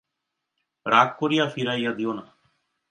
রাগ 0.85 1.09
করিয়া 1.19 1.45
ফিরাইয়া 1.47 1.91
দিয়ো 1.91 2.11
না। 2.13 2.25